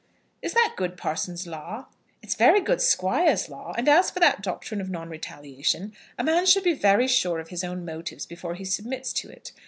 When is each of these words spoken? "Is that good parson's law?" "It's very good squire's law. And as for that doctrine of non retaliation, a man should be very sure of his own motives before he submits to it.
"Is 0.41 0.53
that 0.53 0.73
good 0.77 0.97
parson's 0.97 1.45
law?" 1.45 1.85
"It's 2.23 2.33
very 2.33 2.59
good 2.59 2.81
squire's 2.81 3.49
law. 3.49 3.75
And 3.77 3.87
as 3.87 4.09
for 4.09 4.19
that 4.19 4.41
doctrine 4.41 4.81
of 4.81 4.89
non 4.89 5.09
retaliation, 5.09 5.93
a 6.17 6.23
man 6.23 6.47
should 6.47 6.63
be 6.63 6.73
very 6.73 7.07
sure 7.07 7.37
of 7.37 7.49
his 7.49 7.63
own 7.63 7.85
motives 7.85 8.25
before 8.25 8.55
he 8.55 8.65
submits 8.65 9.13
to 9.13 9.29
it. 9.29 9.51